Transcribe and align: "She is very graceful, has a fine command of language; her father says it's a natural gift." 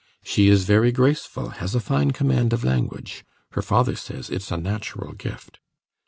"She 0.23 0.47
is 0.47 0.63
very 0.63 0.91
graceful, 0.91 1.49
has 1.61 1.75
a 1.75 1.79
fine 1.79 2.09
command 2.09 2.53
of 2.53 2.63
language; 2.63 3.23
her 3.51 3.61
father 3.61 3.95
says 3.95 4.31
it's 4.31 4.51
a 4.51 4.57
natural 4.57 5.13
gift." 5.13 5.59